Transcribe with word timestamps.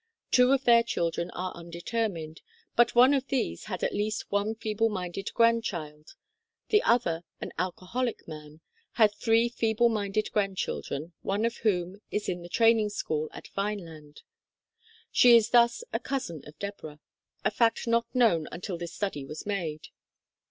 Two 0.31 0.51
of 0.51 0.63
their 0.63 0.81
children 0.81 1.29
are 1.35 1.53
undetermined, 1.55 2.41
but 2.75 2.95
one 2.95 3.13
of 3.13 3.27
these 3.27 3.65
had 3.65 3.83
at 3.83 3.93
least 3.93 4.31
one 4.31 4.55
feeble 4.55 4.89
minded 4.89 5.31
grandchild; 5.35 6.15
the 6.69 6.81
other, 6.81 7.23
an 7.39 7.51
alcoholic 7.59 8.27
man, 8.27 8.61
had 8.93 9.13
three 9.13 9.47
feeble 9.47 9.89
minded 9.89 10.31
grand 10.31 10.57
children, 10.57 11.13
one 11.21 11.45
of 11.45 11.57
whom 11.57 12.01
is 12.09 12.27
in 12.27 12.41
the 12.41 12.49
Training 12.49 12.89
School 12.89 13.29
at 13.31 13.49
Vine 13.49 13.85
land. 13.85 14.23
She 15.11 15.35
is 15.35 15.51
thus 15.51 15.83
a 15.93 15.99
cousin 15.99 16.41
of 16.47 16.57
Deborah 16.57 16.99
a 17.45 17.51
fact 17.51 17.85
not 17.85 18.07
known 18.15 18.47
until 18.51 18.79
this 18.79 18.95
study 18.95 19.23
was 19.23 19.45
made. 19.45 19.89